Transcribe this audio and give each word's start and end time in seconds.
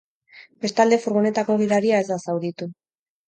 Bestalde, 0.65 0.97
furgonetako 1.03 1.57
gidaria 1.61 2.01
ez 2.05 2.09
da 2.09 2.19
zauritu. 2.31 2.69